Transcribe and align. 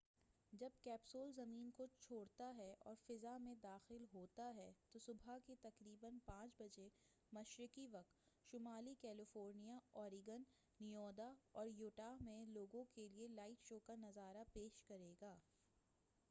جب 0.53 0.69
کیپسول 0.83 1.31
زمین 1.31 1.69
کو 1.71 1.85
چھوڑتا 1.97 2.45
ہے 2.57 2.73
اور 2.81 2.95
فضا 3.07 3.37
میں 3.37 3.53
داخل 3.63 4.05
ہوتا 4.13 4.49
ہے 4.55 4.69
تو، 4.91 4.99
صبح 4.99 5.37
کے 5.45 5.55
تقریبا 5.61 6.09
5 6.25 6.55
بجے 6.59 6.87
مشرقی 7.33 7.87
وقت، 7.91 8.17
شمالی 8.53 8.95
کیلیفورنیا، 9.01 9.77
اوریگون، 10.01 10.43
نیوادا 10.79 11.31
اور 11.51 11.67
یوٹاہ 11.67 12.17
میں 12.21 12.45
لوگوں 12.47 12.83
کیلئے 12.93 13.27
لائٹ 13.27 13.67
شو 13.67 13.79
کا 13.79 13.95
نظارہ 13.99 14.43
پیش 14.53 14.81
کرے 14.87 15.13
گا۔ 15.21 15.35